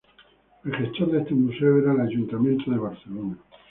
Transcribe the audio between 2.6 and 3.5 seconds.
de Barcelona.